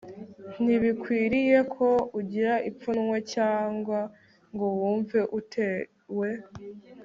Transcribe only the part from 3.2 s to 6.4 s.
cyangwa ngo wumve utewe